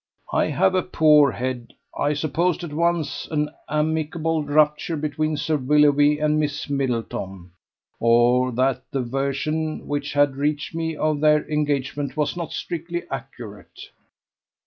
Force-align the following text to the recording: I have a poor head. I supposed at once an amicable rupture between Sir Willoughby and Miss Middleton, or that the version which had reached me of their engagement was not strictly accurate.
I 0.33 0.47
have 0.47 0.73
a 0.73 0.81
poor 0.81 1.29
head. 1.31 1.73
I 1.95 2.13
supposed 2.13 2.63
at 2.63 2.73
once 2.73 3.27
an 3.29 3.51
amicable 3.69 4.43
rupture 4.43 4.97
between 4.97 5.37
Sir 5.37 5.57
Willoughby 5.57 6.17
and 6.17 6.39
Miss 6.39 6.67
Middleton, 6.67 7.51
or 7.99 8.51
that 8.53 8.81
the 8.89 9.03
version 9.03 9.87
which 9.87 10.13
had 10.13 10.37
reached 10.37 10.73
me 10.73 10.95
of 10.95 11.19
their 11.19 11.47
engagement 11.47 12.17
was 12.17 12.35
not 12.35 12.51
strictly 12.51 13.03
accurate. 13.11 13.91